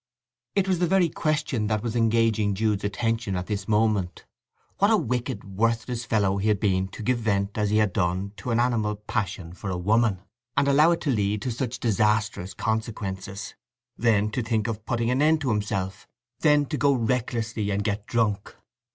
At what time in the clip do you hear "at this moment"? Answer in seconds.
3.35-4.25